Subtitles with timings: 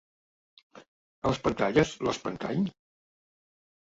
[0.79, 2.63] A les pantalles, l'espantall?